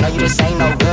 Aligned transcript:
No. 0.08 0.12
You 0.14 0.20
could, 0.30 0.60
but 0.60 0.82
uh, 0.82 0.85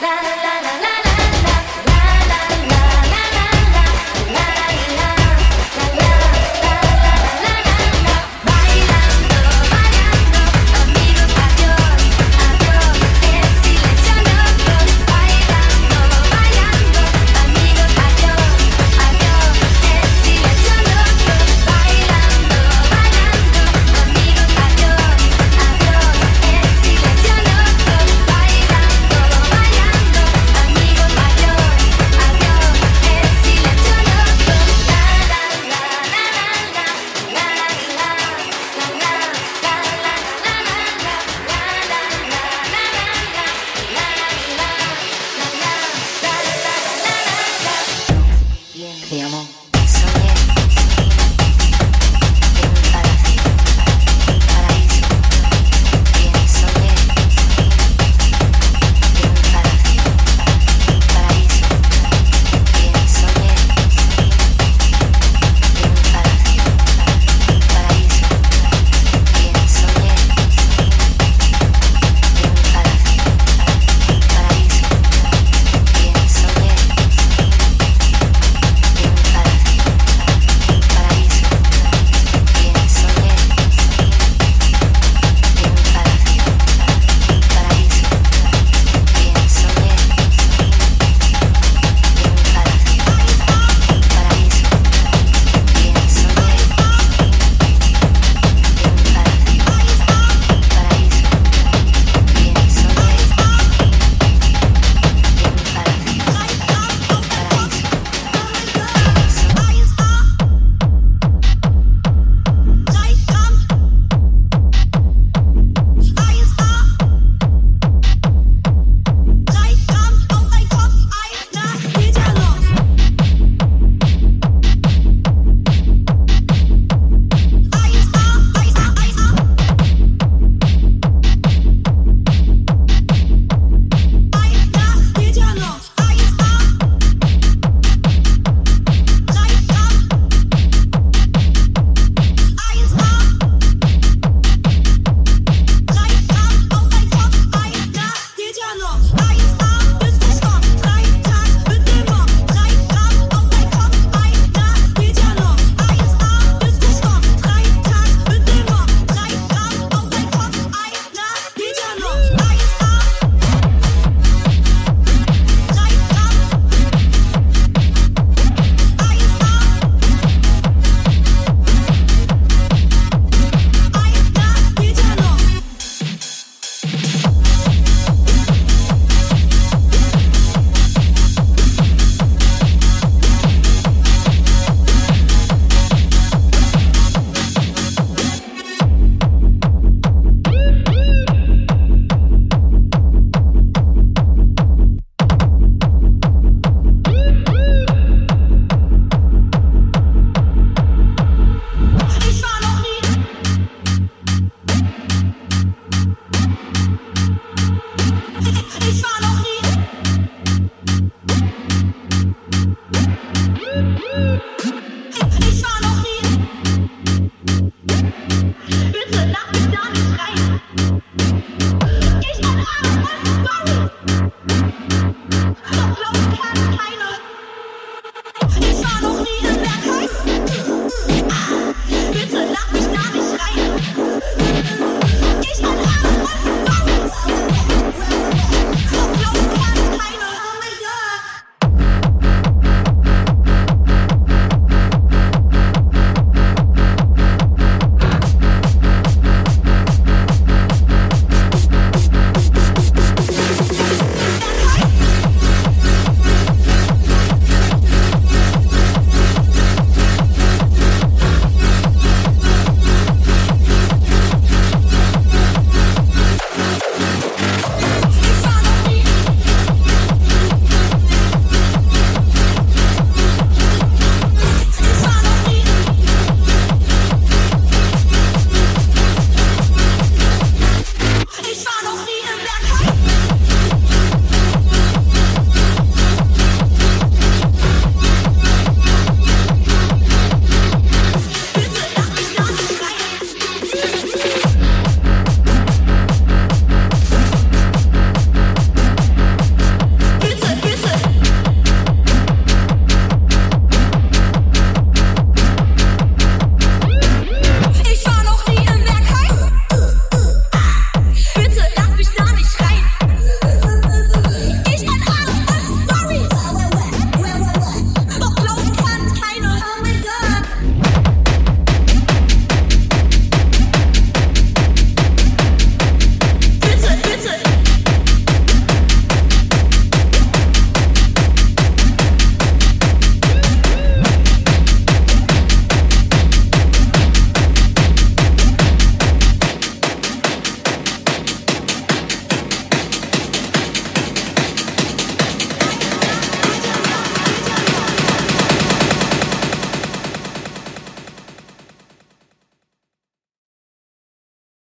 la 0.00 0.22
la 0.42 0.53